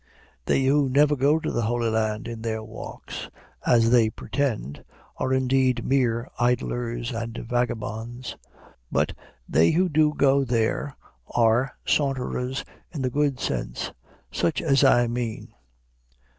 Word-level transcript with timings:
They 0.45 0.63
who 0.63 0.89
never 0.89 1.15
go 1.15 1.39
to 1.39 1.51
the 1.51 1.61
Holy 1.61 1.87
Land 1.89 2.27
in 2.27 2.41
their 2.41 2.63
walks, 2.63 3.29
as 3.67 3.91
they 3.91 4.09
pretend, 4.09 4.83
are 5.17 5.31
indeed 5.31 5.85
mere 5.85 6.27
idlers 6.39 7.11
and 7.11 7.37
vagabonds; 7.47 8.35
but 8.91 9.13
they 9.47 9.69
who 9.69 9.89
do 9.89 10.15
go 10.15 10.43
there 10.43 10.97
are 11.35 11.77
saunterers 11.85 12.65
in 12.91 13.03
the 13.03 13.11
good 13.11 13.39
sense, 13.39 13.91
such 14.31 14.59
as 14.59 14.83
I 14.83 15.05
mean. 15.05 15.53